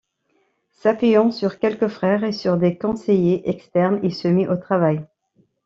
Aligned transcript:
S'appuyant 0.71 1.29
sur 1.29 1.59
quelques 1.59 1.87
frères 1.87 2.23
et 2.23 2.31
sur 2.31 2.57
des 2.57 2.75
conseillers 2.75 3.47
externes 3.47 3.99
il 4.01 4.15
se 4.15 4.27
mit 4.27 4.47
au 4.47 4.57
travail. 4.57 5.05